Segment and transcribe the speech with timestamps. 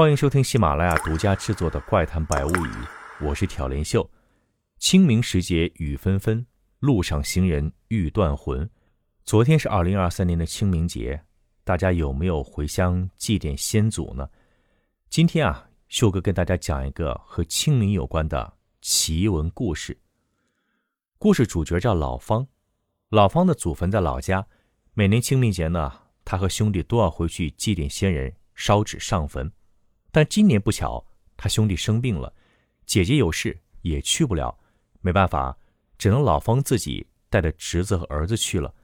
[0.00, 2.52] 欢迎收听喜马拉雅独家制作的《怪谈百物语》，
[3.20, 4.10] 我是挑帘秀。
[4.78, 6.46] 清明时节雨纷纷，
[6.78, 8.66] 路上行人欲断魂。
[9.26, 11.22] 昨天是二零二三年的清明节，
[11.64, 14.26] 大家有没有回乡祭奠先祖呢？
[15.10, 19.98] 今天啊，秀哥跟大家讲一个和清明有关的奇闻故事。
[21.18, 22.46] 故事主角叫老方，
[23.10, 24.46] 老方的祖坟在老家，
[24.94, 25.92] 每年清明节呢，
[26.24, 29.52] 他和兄弟都要回去祭奠先人，烧纸上坟。
[30.12, 31.04] 但今年不巧，
[31.36, 32.32] 他兄弟生病了，
[32.86, 34.58] 姐姐有事也去不了，
[35.00, 35.56] 没办法，
[35.96, 38.74] 只能老方自己带着侄子和儿子去了。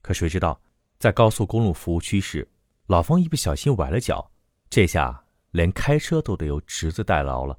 [0.00, 0.60] 可谁知道，
[0.98, 2.48] 在高速公路服务区时，
[2.86, 4.30] 老方一不小心崴了脚，
[4.68, 7.58] 这下连开车都得由侄子代劳了。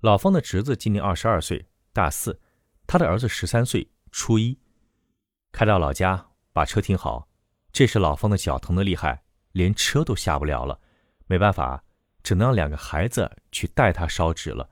[0.00, 2.32] 老方的侄子今年二十二岁，大四；
[2.86, 4.58] 他的儿子十三岁，初一。
[5.52, 7.28] 开到老家，把车停好，
[7.72, 10.80] 这时老方的脚疼得厉害，连车都下不了了，
[11.26, 11.82] 没办法。
[12.22, 14.68] 只能让两个孩子去带他烧纸了。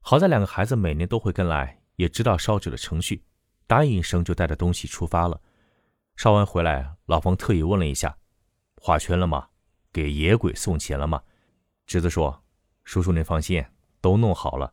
[0.00, 3.22] 好在两个孩子每年都会跟来，也知道烧纸的程序，
[3.66, 5.40] 答应一声就带着东西出发了。
[6.16, 8.16] 烧完回来，老方特意问了一下
[8.80, 9.48] ：“画圈了吗？
[9.92, 11.22] 给野鬼送钱了吗？”
[11.86, 12.42] 侄子说
[12.84, 13.64] ：“叔叔您放心，
[14.00, 14.72] 都弄好了。”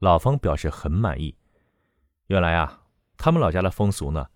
[0.00, 1.36] 老方表示很满意。
[2.28, 2.82] 原来啊，
[3.16, 4.28] 他们老家的风俗呢，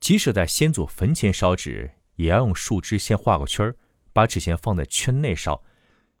[0.00, 3.76] 即使在先祖坟前烧纸，也要用树枝先画个圈儿，
[4.12, 5.62] 把纸钱放在圈内烧。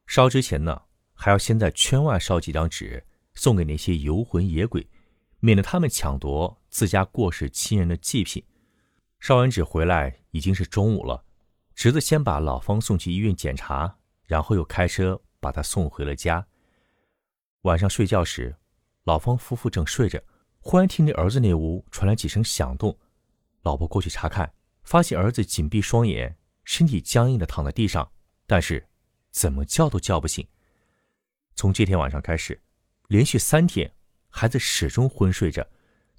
[0.06, 0.82] 烧之前呢，
[1.14, 4.86] 还要先在圈外烧几张纸，送给那些游魂野鬼，
[5.40, 8.44] 免得他们抢夺自家过世亲人的祭品。
[9.18, 11.24] 烧完纸回来已经是中午了，
[11.74, 16.46] 侄子先把老方送去医院检查，然后又开车把他送回了家。
[17.62, 18.54] 晚上睡觉时，
[19.04, 20.22] 老方夫妇正睡着，
[20.58, 22.96] 忽然听见儿子那屋传来几声响动，
[23.62, 24.52] 老婆过去查看，
[24.84, 28.12] 发现儿子紧闭双眼，身体僵硬的躺在地上，
[28.46, 28.86] 但是。
[29.34, 30.46] 怎么叫都叫不醒。
[31.56, 32.62] 从这天晚上开始，
[33.08, 33.92] 连续三天，
[34.28, 35.66] 孩子始终昏睡着，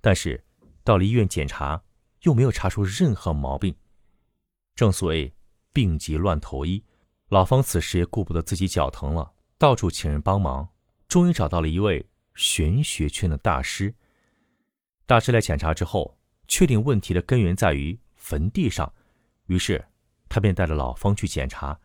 [0.01, 0.43] 但是
[0.83, 1.81] 到了医院检查，
[2.23, 3.73] 又没有查出任何毛病。
[4.75, 5.33] 正所谓
[5.71, 6.83] 病急乱投医，
[7.29, 10.67] 老方此时也顾不得自己脚疼了，到处请人帮忙，
[11.07, 12.05] 终于找到了一位
[12.35, 13.95] 玄学圈的大师。
[15.05, 16.17] 大师来检查之后，
[16.49, 18.93] 确定问题的根源在于坟地上，
[19.45, 19.85] 于是
[20.27, 21.79] 他便带着老方去检查。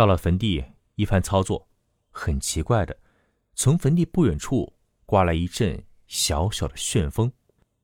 [0.00, 1.68] 到了坟地，一番操作，
[2.10, 2.98] 很奇怪的，
[3.54, 4.72] 从坟地不远处
[5.04, 7.30] 刮来一阵小小的旋风。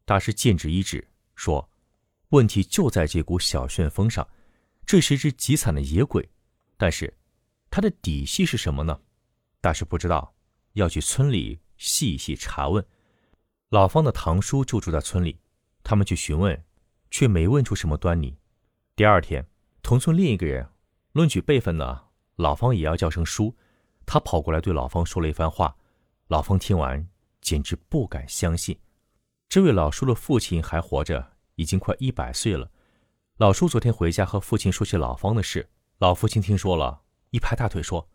[0.07, 1.69] 大师剑指一指，说
[2.33, 4.27] ：“问题就在这股小旋风上。
[4.87, 6.27] 这是一只极惨的野鬼，
[6.79, 7.15] 但是
[7.69, 8.99] 它的底细是什么呢？
[9.61, 10.35] 大师不知道，
[10.73, 12.83] 要去村里细细查问。
[13.69, 15.39] 老方的堂叔就住在村里，
[15.83, 16.65] 他们去询问，
[17.11, 18.39] 却没问出什么端倪。
[18.95, 19.47] 第二天，
[19.83, 20.67] 同村另一个人
[21.13, 22.05] 论起辈分呢。”
[22.37, 23.55] 老方也要叫声叔，
[24.07, 25.77] 他跑过来对老方说了一番话。
[26.29, 27.09] 老方听完，
[27.41, 28.79] 简直不敢相信，
[29.49, 32.71] 这位老叔的父亲还活着，已经快一百岁了。
[33.37, 38.09] 老叔昨天回家和父亲说起老方的事，老父亲听说了，一拍大腿说：“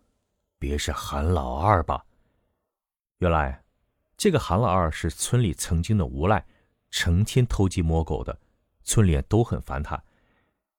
[0.59, 2.05] 别是韩老二吧？”
[3.19, 3.63] 原来，
[4.17, 6.45] 这个韩老二是村里曾经的无赖，
[6.89, 8.39] 成天偷鸡摸狗的，
[8.83, 10.03] 村里人都很烦他。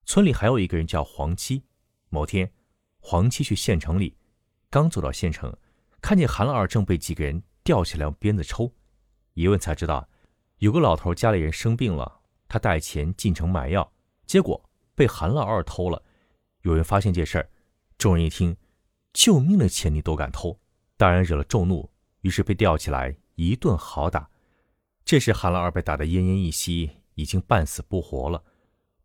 [0.05, 1.63] 村里还有一个人叫黄七，
[2.09, 2.51] 某天。
[3.05, 4.15] 黄七去县城里，
[4.69, 5.53] 刚走到县城，
[6.01, 8.73] 看见韩老二正被几个人吊起来用鞭子抽。
[9.33, 10.07] 一问才知道，
[10.59, 13.91] 有个老头家里人生病了，他带钱进城买药，
[14.25, 16.01] 结果被韩老二偷了。
[16.61, 17.49] 有人发现这事儿，
[17.97, 18.55] 众人一听，
[19.11, 20.57] 救命的钱你都敢偷，
[20.95, 21.91] 当然惹了众怒，
[22.21, 24.29] 于是被吊起来一顿好打。
[25.03, 28.41] 这时韩老二被打得奄奄一息，已经半死不活了。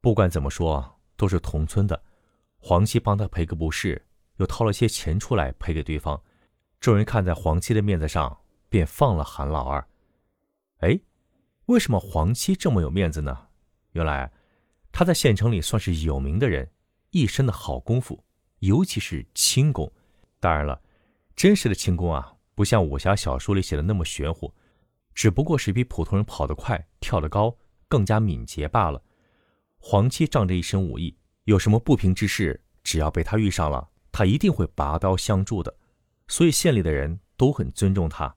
[0.00, 2.00] 不管怎么说，都是同村的。
[2.58, 6.20] 黄七帮他赔个不是，又掏了些钱出来赔给对方。
[6.80, 9.88] 众人看在黄七的面子上，便放了韩老二。
[10.78, 11.00] 哎，
[11.66, 13.47] 为什么黄七这么有面子呢？
[13.92, 14.30] 原来
[14.92, 16.70] 他在县城里算是有名的人，
[17.10, 18.22] 一身的好功夫，
[18.58, 19.91] 尤其是轻功。
[20.38, 20.80] 当然了，
[21.34, 24.53] 真实的轻功啊，不像武侠小说里写的那么玄乎，
[25.15, 27.56] 只不过是比普通人跑得快、跳得高、
[27.88, 29.03] 更加敏捷罢了。
[29.78, 31.16] 黄七仗着一身武艺。
[31.48, 35.74] 有什么不平之事，只要被他遇上了，他一定会拔刀相助的，
[36.27, 38.36] 所以县里的人都很尊重他。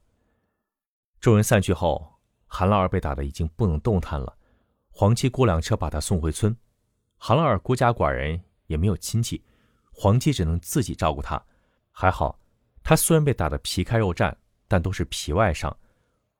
[1.20, 4.38] 众人散去后，韩老二被打得已经不能动弹了，
[4.92, 6.56] 黄七雇辆车把他送回村。
[7.18, 9.44] 韩老二孤家寡人，也没有亲戚，
[9.92, 11.44] 黄七只能自己照顾他。
[11.92, 12.40] 还好，
[12.82, 14.34] 他虽然被打得皮开肉绽，
[14.70, 15.76] 但都是皮外伤。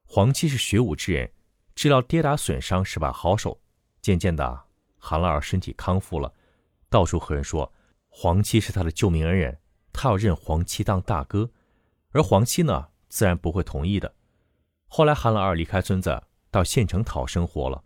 [0.06, 1.30] 黄七是学武之人，
[1.76, 3.60] 治疗跌打损伤是把好手。
[4.02, 4.64] 渐渐的，
[4.98, 6.34] 韩老二身体康复了。
[6.92, 7.74] 到处和人说，
[8.10, 9.58] 黄七是他的救命恩人，
[9.94, 11.50] 他要认黄七当大哥，
[12.10, 14.14] 而黄七呢，自然不会同意的。
[14.88, 16.22] 后来韩老二离开村子，
[16.52, 17.82] 到县城讨生活了。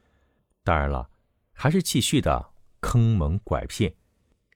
[0.64, 1.08] 当然了，
[1.54, 3.96] 还是继续的坑蒙拐骗。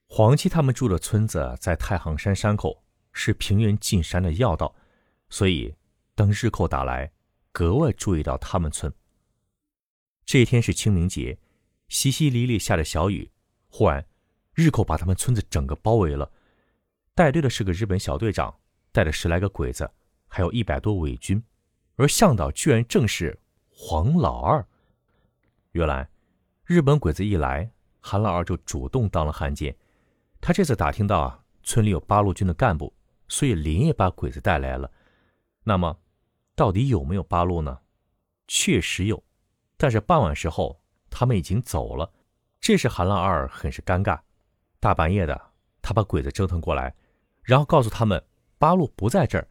[0.08, 2.82] 黄七他们住的村子在太行山山口，
[3.12, 4.74] 是平原进山的要道，
[5.28, 5.76] 所以
[6.16, 7.12] 当日寇打来，
[7.52, 8.92] 格外注意到他们村。
[10.26, 11.38] 这一天是清明节，
[11.88, 13.30] 淅淅沥沥下着小雨，
[13.68, 14.04] 忽然，
[14.60, 16.30] 日寇把他们村子整个包围了。
[17.14, 18.54] 带队的是个日本小队长，
[18.92, 19.90] 带着十来个鬼子，
[20.28, 21.42] 还有一百多伪军，
[21.96, 24.64] 而向导居然正是黄老二。
[25.72, 26.08] 原来，
[26.64, 27.70] 日本鬼子一来，
[28.00, 29.74] 韩老二就主动当了汉奸。
[30.40, 32.92] 他这次打听到啊，村里有八路军的干部，
[33.28, 34.90] 所以连夜把鬼子带来了。
[35.64, 35.98] 那么，
[36.54, 37.78] 到底有没有八路呢？
[38.46, 39.22] 确实有，
[39.76, 40.80] 但是傍晚时候
[41.10, 42.10] 他们已经走了。
[42.60, 44.18] 这时韩老二很是尴尬。
[44.80, 45.40] 大半夜的，
[45.80, 46.92] 他把鬼子折腾过来，
[47.42, 48.20] 然后告诉他们
[48.58, 49.46] 八路不在这儿，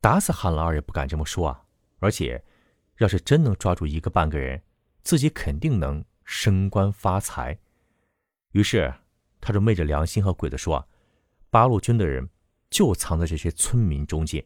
[0.00, 1.64] 打死韩老二也不敢这么说啊。
[1.98, 2.44] 而且，
[2.98, 4.62] 要是真能抓住一个半个人，
[5.02, 7.58] 自己肯定能升官发财。
[8.52, 8.94] 于是。
[9.38, 10.86] 他就昧着良心和鬼子说：“啊
[11.50, 12.28] 八路军的人
[12.68, 14.44] 就藏在这些村民中间。”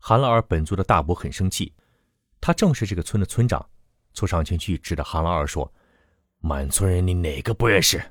[0.00, 1.72] 韩老二本族的大伯很生气，
[2.40, 3.64] 他正是这个村的村长，
[4.12, 5.72] 凑上前去指着韩老二说
[6.40, 8.02] ：“满村人你哪个不认识？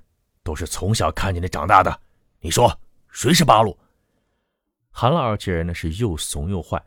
[0.48, 2.00] 都是从小看见你长大的，
[2.40, 2.74] 你说
[3.10, 3.78] 谁是八路？”
[4.90, 6.82] 韩老二这人呢是又怂又坏，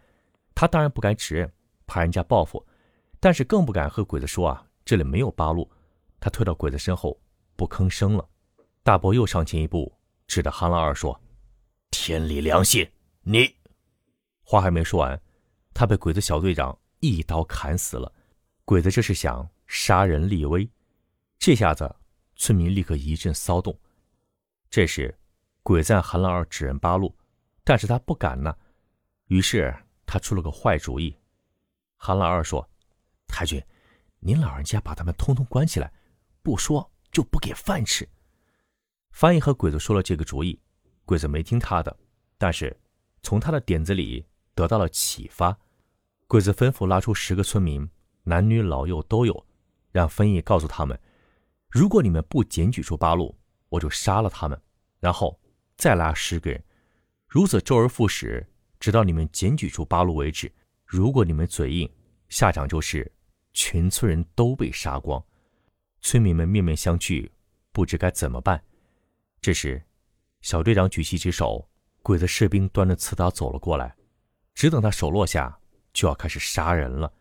[0.55, 1.53] 他当然不敢指认，
[1.87, 2.67] 怕人家报复，
[3.21, 5.71] 但是更不敢和鬼子说啊这里没有八路。
[6.19, 7.21] 他退到鬼子身后
[7.55, 8.27] 不吭声了。
[8.83, 9.93] 大伯又上前一步，
[10.27, 11.21] 指着韩老二说
[11.93, 12.91] ：“天理良心，
[13.21, 13.55] 你！”
[14.43, 15.21] 话还没说完，
[15.75, 18.11] 他被鬼子小队长一刀砍死了。
[18.65, 20.67] 鬼子这是想杀人立威，
[21.39, 21.95] 这下子
[22.41, 23.79] 村民立刻一阵骚动。
[24.71, 25.15] 这时，
[25.63, 27.15] 鬼子韩老二指认八路，
[27.63, 28.57] 但是他不敢呢。
[29.27, 29.77] 于是
[30.07, 31.15] 他出了个坏主意。
[31.99, 32.67] 韩老二说
[33.29, 33.63] ：“太君，
[34.21, 35.93] 您老人家把他们通通关起来，
[36.43, 38.09] 不说就不给饭吃。”
[39.13, 40.59] 翻译和鬼子说了这个主意，
[41.05, 41.95] 鬼子没听他的，
[42.39, 42.75] 但是
[43.23, 45.55] 从他的点子里得到了启发。
[46.27, 47.87] 鬼子吩咐拉出十个村民，
[48.23, 49.47] 男女老幼都有，
[49.93, 50.99] 让翻译告诉他们：
[51.71, 53.39] 如果你们不检举出八路，
[53.69, 54.61] 我就杀了他们，
[54.99, 55.41] 然后
[55.77, 56.61] 再拉十个人，
[57.29, 58.45] 如此周而复始，
[58.81, 60.53] 直到你们检举出八路为止。
[60.85, 61.89] 如果你们嘴硬，
[62.29, 63.11] 下场就是
[63.53, 65.25] 全村人都被杀光。
[66.01, 67.31] 村民们面面相觑，
[67.71, 68.61] 不知该怎么办。
[69.41, 69.81] 这时，
[70.41, 71.71] 小队长举起一只手，
[72.03, 73.95] 鬼子士兵端着刺刀走了过来。
[74.55, 75.57] 只等他手落下，
[75.93, 77.13] 就要开始杀人了。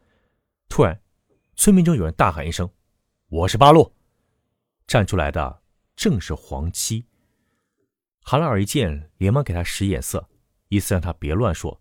[0.68, 1.00] 突然，
[1.56, 2.68] 村民中有人大喊一声
[3.30, 3.94] ：“我是八路！”
[4.90, 5.62] 站出来的
[5.96, 7.06] 正是黄七。
[8.24, 10.28] 韩老二一见，连忙给他使眼色，
[10.70, 11.80] 意思让他别乱说。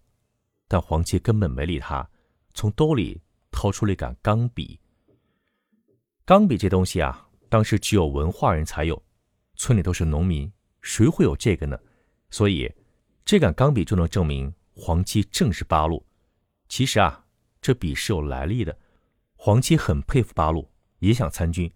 [0.69, 2.07] 但黄七根本没理他，
[2.53, 3.19] 从兜里
[3.51, 4.79] 掏出了一杆钢笔。
[6.27, 9.03] 钢笔这东西啊，当时只有文化人才有。
[9.57, 10.53] 村里都是农民，
[10.83, 11.81] 谁会有这个呢？
[12.29, 12.71] 所以，
[13.25, 16.05] 这杆钢笔就能证明黄七正是八路。
[16.69, 17.25] 其实啊，
[17.63, 18.79] 这笔是有来历的。
[19.35, 21.73] 黄七很佩服八路，也想参军。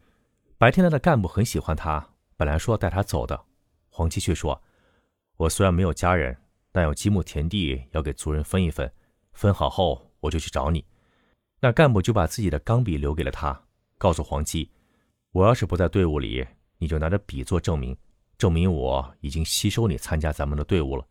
[0.63, 3.47] 白天来的干部很喜欢他，本来说要带他走的，
[3.89, 4.63] 黄七却说
[5.37, 6.39] ：“我虽然没有家人，
[6.71, 8.89] 但有几亩田地要给族人分一分，
[9.33, 10.87] 分好后我就去找你。”
[11.59, 13.61] 那干部就把自己的钢笔留给了他，
[13.99, 14.71] 告诉黄七
[15.35, 16.47] ：“我要是不在队伍里。”
[16.79, 17.97] 你就拿着笔做证明，
[18.39, 21.05] 证明我已经吸收你参加咱们的队伍了。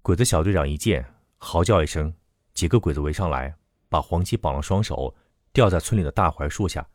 [0.00, 1.04] 鬼子小队长一见，
[1.36, 2.10] 嚎叫一声，
[2.54, 3.54] 几个鬼子围上来，
[3.90, 5.14] 把黄七绑了双手，
[5.52, 6.88] 吊在村里的大槐树下。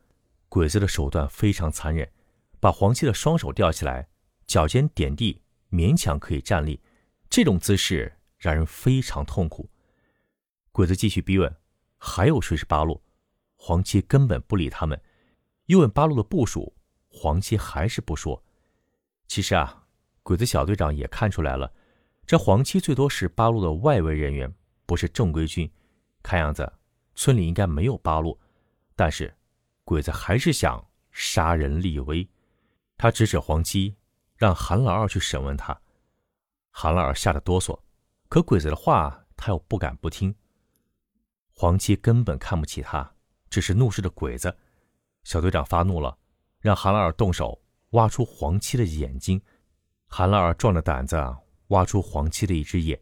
[0.50, 2.10] 鬼子的手段非常残忍，
[2.60, 4.08] 把黄七的双手吊起来，
[4.46, 6.82] 脚尖点地，勉强可以站立。
[7.30, 9.70] 这种姿势让人非常痛苦。
[10.72, 11.54] 鬼子继续逼问，
[11.98, 13.02] 还有谁是八路？
[13.56, 15.00] 黄七根本不理他们，
[15.66, 16.74] 又问八路的部署。
[17.10, 18.42] 黄七还是不说。
[19.28, 19.86] 其实啊，
[20.24, 21.74] 鬼子小队长也看出来了，
[22.26, 24.54] 这黄七最多是八路的外围人员，
[24.86, 25.70] 不是正规军。
[26.22, 26.72] 看样子
[27.16, 28.40] 村里应该没有八路，
[28.96, 29.34] 但是
[29.88, 32.28] 鬼子还是想杀人立威。
[32.98, 33.96] 他指指黄七，
[34.36, 35.80] 让韩老二去审问他。
[36.72, 37.80] 韩老二吓得哆嗦，
[38.28, 40.36] 可鬼子的话他又不敢不听。
[41.54, 43.10] 黄七根本看不起他，
[43.50, 44.54] 只是怒视着鬼子。
[45.24, 46.18] 小队长发怒了。
[46.60, 49.42] 让韩老二动手挖出黄七的眼睛，
[50.08, 51.16] 韩老二壮着胆子
[51.68, 53.00] 挖出黄七的一只眼，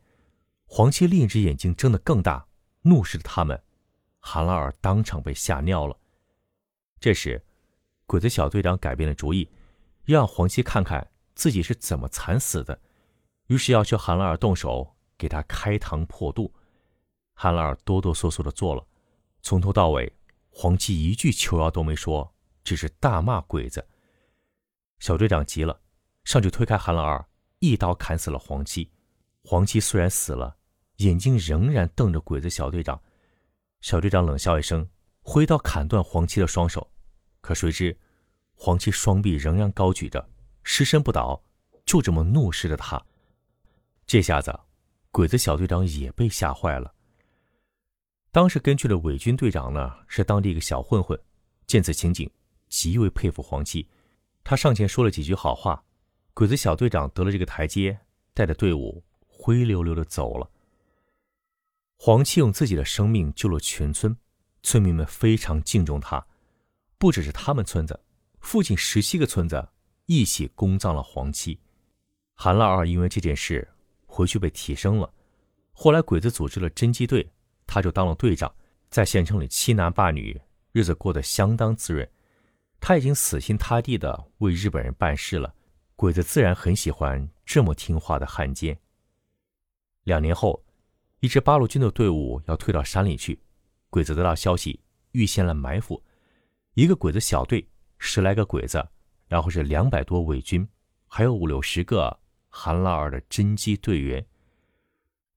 [0.68, 2.46] 黄七另一只眼睛睁得更大，
[2.82, 3.60] 怒视着他们。
[4.20, 5.98] 韩老二当场被吓尿了。
[7.06, 7.40] 这时，
[8.08, 9.48] 鬼子小队长改变了主意，
[10.06, 12.82] 要让黄七看看自己是怎么惨死的。
[13.46, 16.52] 于是要求韩老二动手给他开膛破肚。
[17.36, 18.84] 韩老二哆哆嗦嗦的做了，
[19.44, 20.12] 从头到尾，
[20.50, 22.34] 黄七一句求饶都没说，
[22.64, 23.88] 只是大骂鬼子。
[24.98, 25.80] 小队长急了，
[26.24, 27.24] 上去推开韩老二，
[27.60, 28.92] 一刀砍死了黄七。
[29.44, 30.58] 黄七虽然死了，
[30.96, 33.00] 眼睛仍然瞪着鬼子小队长。
[33.82, 34.90] 小队长冷笑一声，
[35.22, 36.90] 挥刀砍断黄七的双手。
[37.46, 37.96] 可谁知，
[38.56, 40.28] 黄七双臂仍然高举着，
[40.64, 41.44] 尸身不倒，
[41.86, 43.00] 就这么怒视着他。
[44.08, 44.60] 这下子，
[45.12, 46.92] 鬼子小队长也被吓坏了。
[48.32, 51.20] 当时跟去的伪军队长呢，是当地一个小混混，
[51.68, 52.28] 见此情景，
[52.68, 53.88] 极为佩服黄七，
[54.44, 55.84] 他上前说了几句好话。
[56.34, 58.00] 鬼子小队长得了这个台阶，
[58.34, 60.50] 带着队伍灰溜溜的走了。
[61.96, 64.18] 黄七用自己的生命救了全村，
[64.64, 66.26] 村民们非常敬重他。
[67.06, 68.00] 不只是他们村子，
[68.40, 69.70] 附近十七个村子
[70.08, 71.60] 一起公葬了黄七。
[72.34, 73.68] 韩老二因为这件事
[74.08, 75.08] 回去被提升了，
[75.72, 77.32] 后来鬼子组织了侦缉队，
[77.68, 78.52] 他就当了队长，
[78.90, 82.10] 在县城里欺男霸女，日子过得相当滋润。
[82.80, 85.54] 他已经死心塌地的为日本人办事了，
[85.96, 88.76] 鬼子自然很喜欢这么听话的汉奸。
[90.06, 90.60] 两年后。
[91.20, 93.40] 一支八路军的队伍要退到山里去，
[93.92, 94.80] 鬼子得到消息，
[95.12, 96.02] 预先来埋伏。
[96.76, 97.66] 一个鬼子小队，
[98.00, 98.86] 十来个鬼子，
[99.30, 100.68] 然后是两百多伪军，
[101.08, 104.26] 还有五六十个韩老二的侦缉队员。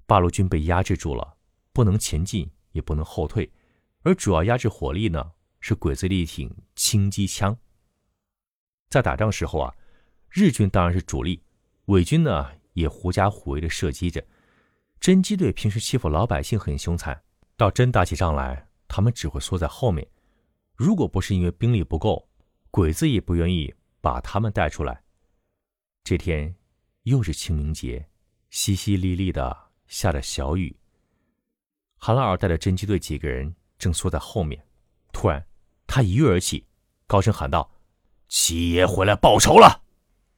[0.04, 1.36] 八路军被压制住了，
[1.72, 3.48] 不能前进，也不能后退，
[4.02, 5.30] 而主要压制火力呢，
[5.60, 7.56] 是鬼子的一挺轻机枪。
[8.90, 9.72] 在打仗时候啊，
[10.30, 11.40] 日军当然是主力，
[11.84, 14.20] 伪军呢也狐假虎威的射击着。
[15.00, 17.22] 侦缉队平时欺负老百姓很凶残，
[17.56, 20.04] 到真打起仗来，他们只会缩在后面。
[20.78, 22.28] 如果不是因为兵力不够，
[22.70, 25.02] 鬼子也不愿意把他们带出来。
[26.04, 26.54] 这天
[27.02, 28.08] 又是清明节，
[28.52, 30.78] 淅淅沥沥的下着小雨。
[31.96, 34.64] 韩老二带着侦缉队几个人正缩在后面，
[35.12, 35.44] 突然
[35.84, 36.64] 他一跃而起，
[37.08, 37.68] 高声喊道
[38.30, 39.82] ：“七爷回来报仇了！”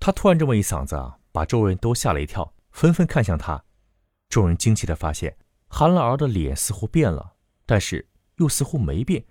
[0.01, 3.63] 他突然这么一嗓子啊，把周围人都吓了一跳，纷纷看向他。
[4.31, 5.37] 众人惊奇地发现，
[5.69, 7.35] 韩老二的脸似乎变了，
[7.67, 9.23] 但是又似乎没变。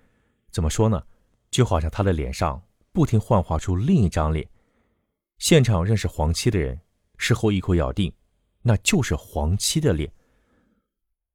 [0.50, 1.02] 怎么说呢？
[1.50, 4.48] 就好像他的脸上不停幻化出另一张脸。
[5.38, 6.80] 现场认识黄七的人，
[7.16, 8.12] 事后一口咬定，
[8.62, 10.12] 那就是黄七的脸。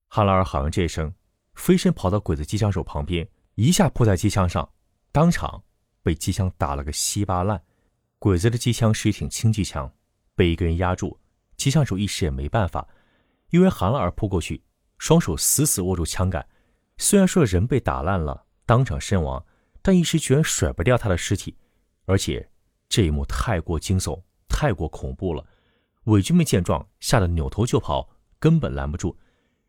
[0.08, 1.14] 韩老二喊完这一声，
[1.56, 4.70] 飞身跑到鬼子机枪手旁边，一下扑在机枪上，
[5.12, 5.64] 当场
[6.04, 7.62] 被机枪打了个稀巴烂。
[8.20, 9.92] 鬼子的机枪是一挺轻机枪，
[10.36, 11.20] 被一个人压住，
[11.58, 12.88] 机枪手一时也没办法。
[13.50, 14.64] 因为韩老二扑过去，
[14.98, 16.48] 双手死死握住枪杆，
[16.98, 19.46] 虽然说人被打烂了，当场身亡，
[19.82, 21.56] 但一时居然甩不掉他的尸体，
[22.06, 22.50] 而且
[22.90, 25.46] 这一幕太过惊悚，太过恐怖了。
[26.06, 29.18] 伪军们见状，吓得扭头就跑，根本拦不住。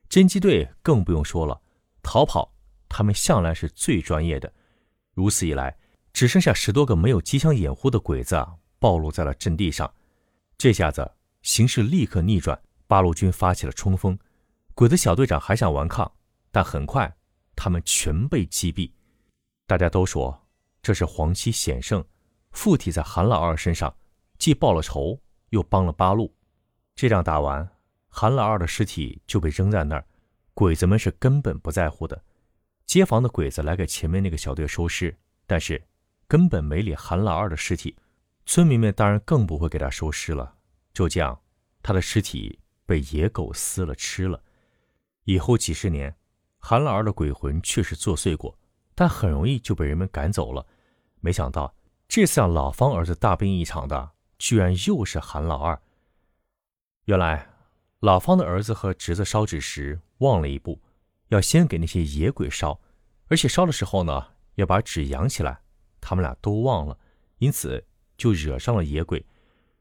[0.09, 1.61] 侦缉队更不用说了，
[2.03, 2.53] 逃跑
[2.88, 4.53] 他们向来是最专业的。
[5.15, 5.76] 如此一来，
[6.12, 8.47] 只剩下十多个没有机枪掩护的鬼子
[8.79, 9.93] 暴露在了阵地上。
[10.59, 11.11] 这下子
[11.43, 12.59] 形势立刻逆转。
[12.88, 14.17] 八路军发起了冲锋，
[14.76, 16.12] 鬼子小队长还想顽抗，
[16.53, 17.12] 但很快
[17.57, 18.93] 他们全被击毙。
[19.67, 20.47] 大家都说
[20.83, 22.05] 这是黄七险胜，
[22.53, 23.93] 附体在韩老二身上，
[24.39, 26.33] 既报了仇，又帮了八路。
[26.95, 27.69] 这仗打完，
[28.09, 30.07] 韩老二的尸体就被扔在那儿，
[30.55, 32.23] 鬼子们是根本不在乎的。
[32.85, 35.83] 街坊的鬼子来给前面那个小队收尸，但是
[36.29, 37.97] 根本没理韩老二的尸体。
[38.45, 40.55] 村民们当然更不会给他收尸了。
[40.93, 41.41] 就这样，
[41.83, 42.61] 他的尸体。
[42.89, 44.41] 被野狗撕了吃了，
[45.25, 46.15] 以后几十年，
[46.68, 48.58] 韩老二的鬼魂确实作祟过，
[48.92, 50.66] 但很容易就被人们赶走了。
[51.20, 51.73] 没想到
[52.08, 55.80] 这次让老方儿子大病一场的，居然又是韩老二。
[57.04, 57.49] 原来
[58.00, 60.82] 老方的儿子和侄子烧纸时忘了一步，
[61.28, 62.80] 要先给那些野鬼烧，
[63.28, 65.61] 而且烧的时候呢，要把纸扬起来。
[66.00, 66.99] 他们俩都忘了，
[67.38, 69.25] 因此就惹上了野鬼。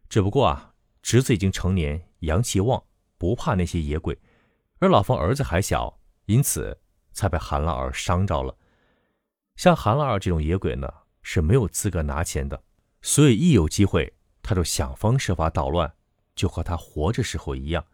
[0.08, 2.84] 只不过啊，侄子已经成年，阳气旺。
[3.18, 4.16] 不怕那些野鬼，
[4.78, 6.78] 而老方儿子还小，因此
[7.12, 8.56] 才被韩老二伤着了。
[9.56, 10.92] 像韩老二这种野鬼呢，
[11.22, 12.62] 是没有资格拿钱的，
[13.02, 15.94] 所以一有机会，他就想方设法捣乱，
[16.36, 17.86] 就和他活着时候一样。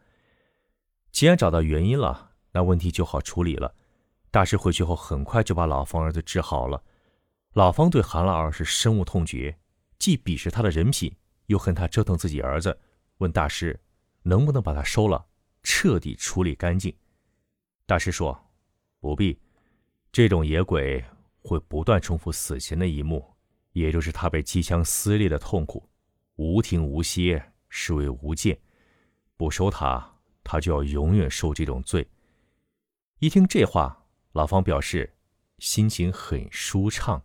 [1.12, 3.76] 既然找到原因了，那问题就好处理了。
[4.32, 6.82] 大师回去后，很快就把老方儿子治好了。
[7.54, 9.58] 老方对韩老二是深恶痛绝，
[10.00, 11.14] 既鄙视他的人品，
[11.48, 12.80] 又恨他折腾自己儿子，
[13.18, 13.80] 问大师。
[14.24, 15.26] 能不能把他收了，
[15.64, 16.96] 彻底处理干净？
[17.86, 18.38] 大师说
[19.00, 19.38] ：“不必，
[20.12, 21.04] 这种野鬼
[21.42, 23.26] 会不断重复死前的一幕，
[23.74, 25.90] 也就是他被机枪撕裂的痛苦，
[26.36, 28.58] 无停无歇，视为无间。
[29.36, 32.08] 不收他，他就要永远受这种罪。
[33.20, 35.16] 一听这话，老方表示
[35.60, 37.22] 心情很舒畅。